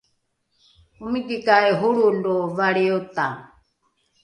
omikikai 1.03 1.69
holrolo 1.79 2.35
valriota? 2.57 3.25